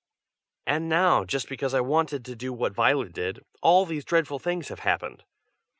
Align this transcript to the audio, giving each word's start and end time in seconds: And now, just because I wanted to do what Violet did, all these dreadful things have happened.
And 0.65 0.89
now, 0.89 1.25
just 1.25 1.47
because 1.47 1.75
I 1.75 1.81
wanted 1.81 2.25
to 2.25 2.35
do 2.35 2.51
what 2.51 2.73
Violet 2.73 3.13
did, 3.13 3.45
all 3.61 3.85
these 3.85 4.03
dreadful 4.03 4.39
things 4.39 4.69
have 4.69 4.79
happened. 4.79 5.23